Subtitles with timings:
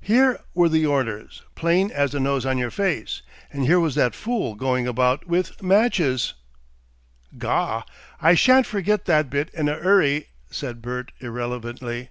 [0.00, 3.20] Here were the orders, plain as the nose on your face,
[3.52, 6.32] and here was that fool going about with matches"
[7.36, 7.82] "Gaw!
[8.18, 12.08] I shan't forget that bit in a 'urry," said Bert irrelevantly.